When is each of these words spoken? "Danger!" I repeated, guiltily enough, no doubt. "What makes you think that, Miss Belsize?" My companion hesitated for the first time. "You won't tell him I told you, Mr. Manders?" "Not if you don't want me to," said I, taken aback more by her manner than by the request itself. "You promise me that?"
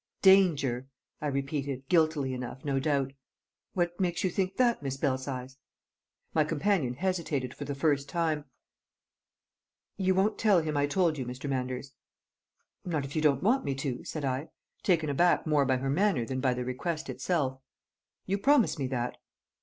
"Danger!" 0.23 0.87
I 1.21 1.27
repeated, 1.27 1.87
guiltily 1.87 2.33
enough, 2.33 2.65
no 2.65 2.79
doubt. 2.79 3.13
"What 3.75 3.99
makes 3.99 4.23
you 4.23 4.31
think 4.31 4.57
that, 4.57 4.81
Miss 4.81 4.97
Belsize?" 4.97 5.57
My 6.33 6.43
companion 6.43 6.95
hesitated 6.95 7.53
for 7.53 7.65
the 7.65 7.75
first 7.75 8.09
time. 8.09 8.45
"You 9.97 10.15
won't 10.15 10.39
tell 10.39 10.59
him 10.61 10.75
I 10.75 10.87
told 10.87 11.19
you, 11.19 11.25
Mr. 11.27 11.47
Manders?" 11.47 11.93
"Not 12.83 13.05
if 13.05 13.15
you 13.15 13.21
don't 13.21 13.43
want 13.43 13.63
me 13.63 13.75
to," 13.75 14.03
said 14.03 14.25
I, 14.25 14.49
taken 14.81 15.07
aback 15.07 15.45
more 15.45 15.65
by 15.65 15.77
her 15.77 15.89
manner 15.91 16.25
than 16.25 16.41
by 16.41 16.55
the 16.55 16.65
request 16.65 17.07
itself. 17.07 17.59
"You 18.25 18.39
promise 18.39 18.79
me 18.79 18.87
that?" 18.87 19.17